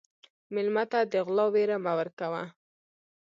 [0.53, 2.43] مېلمه ته د غلا وېره مه ورکوه.